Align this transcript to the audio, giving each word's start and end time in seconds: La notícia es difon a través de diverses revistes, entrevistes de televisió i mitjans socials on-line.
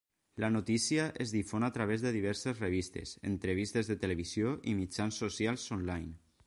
La 0.43 0.47
notícia 0.53 1.03
es 1.25 1.33
difon 1.35 1.65
a 1.67 1.69
través 1.75 2.05
de 2.07 2.13
diverses 2.15 2.63
revistes, 2.65 3.13
entrevistes 3.33 3.93
de 3.93 4.01
televisió 4.07 4.59
i 4.73 4.77
mitjans 4.83 5.23
socials 5.25 5.71
on-line. 5.77 6.15